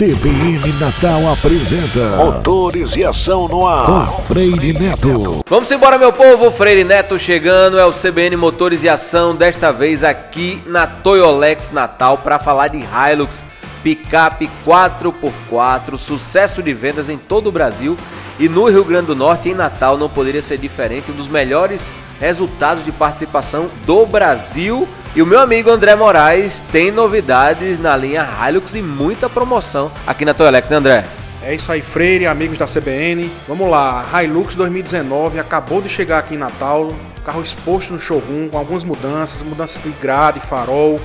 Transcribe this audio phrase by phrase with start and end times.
[0.00, 5.44] CBN Natal apresenta Motores e Ação no Ar com Freire Neto.
[5.46, 6.50] Vamos embora, meu povo.
[6.50, 7.78] Freire Neto chegando.
[7.78, 9.36] É o CBN Motores e Ação.
[9.36, 13.44] Desta vez aqui na Toyolex Natal para falar de Hilux
[13.82, 17.94] picape 4x4, sucesso de vendas em todo o Brasil
[18.38, 22.00] e no Rio Grande do Norte, em Natal, não poderia ser diferente, um dos melhores
[22.18, 24.88] resultados de participação do Brasil.
[25.12, 30.24] E o meu amigo André Moraes tem novidades na linha Hilux e muita promoção aqui
[30.24, 31.04] na Toyalex, né André?
[31.42, 33.28] É isso aí, Freire, amigos da CBN.
[33.48, 36.92] Vamos lá, Hilux 2019 acabou de chegar aqui em Natal,
[37.24, 41.00] carro exposto no showroom com algumas mudanças, mudanças de grade, farol,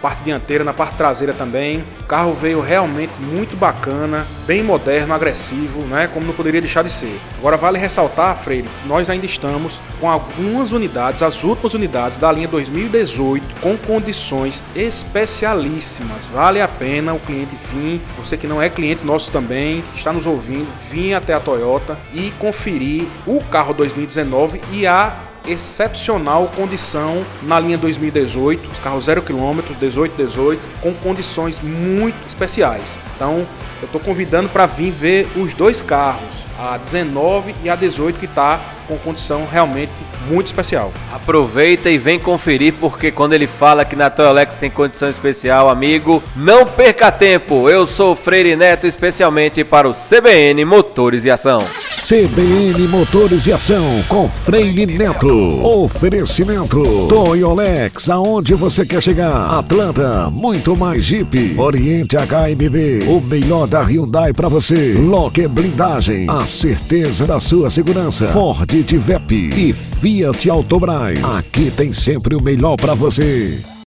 [0.00, 1.84] parte dianteira, na parte traseira também.
[2.00, 6.08] O carro veio realmente muito bacana, bem moderno, agressivo, né?
[6.12, 7.18] Como não poderia deixar de ser.
[7.38, 12.48] Agora vale ressaltar, Freire, nós ainda estamos com algumas unidades, as últimas unidades da linha
[12.48, 16.24] 2018, com condições especialíssimas.
[16.32, 20.26] Vale a pena o cliente vir, você que não é cliente nosso também, está nos
[20.26, 27.58] ouvindo, vir até a Toyota e conferir o carro 2019 e a excepcional condição na
[27.58, 32.96] linha 2018, os carros 0 km, 18, 18, com condições muito especiais.
[33.16, 33.46] Então,
[33.80, 38.26] eu estou convidando para vir ver os dois carros, a 19 e a 18, que
[38.26, 39.92] está com condição realmente
[40.28, 40.92] muito especial.
[41.12, 46.22] Aproveita e vem conferir, porque quando ele fala que na Toyolex tem condição especial, amigo,
[46.36, 47.70] não perca tempo.
[47.70, 51.64] Eu sou Freire Neto, especialmente para o CBN Motores e Ação.
[52.10, 55.64] CBN Motores e Ação com Freire Neto.
[55.64, 59.56] Oferecimento Toyolex, aonde você quer chegar?
[59.56, 61.54] Atlanta, muito mais Jeep.
[61.56, 64.94] Oriente HMB, o melhor da Hyundai para você.
[64.94, 68.26] Locker Blindagem, a certeza da sua segurança.
[68.26, 71.22] Ford Tivep e Fiat Autobras.
[71.38, 73.62] Aqui tem sempre o melhor para você.